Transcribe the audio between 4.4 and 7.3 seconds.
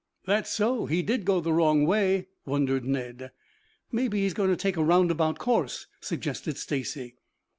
to take a roundabout course," suggested Stacy.